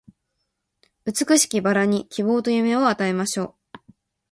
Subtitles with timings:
[1.05, 3.81] 美しき薔薇に希望と夢を与えましょう